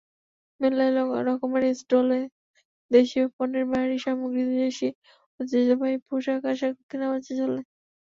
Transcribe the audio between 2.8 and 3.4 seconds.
দেশীয়